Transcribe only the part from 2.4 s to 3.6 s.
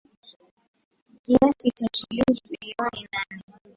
bilioni mnane